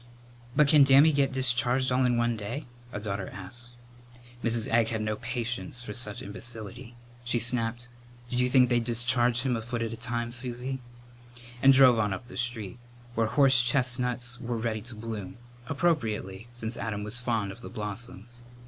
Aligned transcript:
"But 0.55 0.67
can 0.67 0.83
Dammy 0.83 1.13
get 1.13 1.31
discharged 1.31 1.91
all 1.91 2.05
in 2.05 2.17
one 2.17 2.35
day?" 2.35 2.65
a 2.91 2.99
daughter 2.99 3.29
asked. 3.31 3.69
Mrs. 4.43 4.67
Egg 4.67 4.87
had 4.87 5.03
no 5.03 5.15
patience 5.17 5.85
with 5.85 5.95
such 5.95 6.23
imbecility. 6.23 6.95
She 7.23 7.37
snapped, 7.37 7.87
"Did 8.27 8.39
you 8.39 8.49
think 8.49 8.67
they'd 8.69 8.83
discharge 8.83 9.41
him 9.43 9.55
a 9.55 9.61
foot 9.61 9.83
at 9.83 9.93
a 9.93 9.95
time, 9.95 10.31
Susie?" 10.31 10.79
and 11.61 11.71
drove 11.71 11.99
on 11.99 12.13
up 12.13 12.29
the 12.29 12.35
street, 12.37 12.79
where 13.13 13.27
horsechestnuts 13.27 14.39
were 14.41 14.57
ready 14.57 14.81
to 14.81 14.95
bloom, 14.95 15.37
appropriately, 15.67 16.47
since 16.51 16.77
Adam 16.77 17.03
was 17.03 17.19
fond 17.19 17.51
of 17.51 17.61
the 17.61 17.69
blossoms. 17.69 18.41